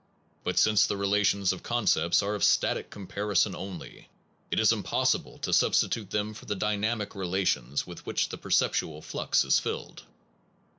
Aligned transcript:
But 0.43 0.57
since 0.57 0.87
the 0.87 0.97
relations 0.97 1.53
of 1.53 1.61
quate 1.61 1.65
concepts 1.77 2.23
are 2.23 2.33
of 2.33 2.43
static 2.43 2.89
comparison 2.89 3.53
only, 3.55 4.09
it 4.49 4.59
is 4.59 4.71
impossible 4.71 5.37
to 5.37 5.53
substitute 5.53 6.09
them 6.09 6.33
for 6.33 6.45
the 6.47 6.55
dynamic 6.55 7.13
relations 7.13 7.85
with 7.85 8.03
which 8.03 8.29
the 8.29 8.37
perceptual 8.39 9.03
flux 9.03 9.45
is 9.45 9.63
rilled. 9.63 10.03